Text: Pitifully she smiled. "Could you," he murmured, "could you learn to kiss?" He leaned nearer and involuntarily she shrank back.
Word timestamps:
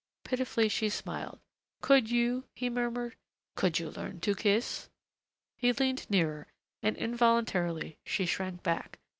Pitifully 0.23 0.67
she 0.67 0.89
smiled. 0.89 1.37
"Could 1.81 2.09
you," 2.09 2.45
he 2.55 2.71
murmured, 2.71 3.15
"could 3.53 3.77
you 3.77 3.91
learn 3.91 4.19
to 4.21 4.33
kiss?" 4.33 4.89
He 5.57 5.71
leaned 5.73 6.09
nearer 6.09 6.47
and 6.81 6.97
involuntarily 6.97 7.99
she 8.03 8.25
shrank 8.25 8.63
back. 8.63 8.97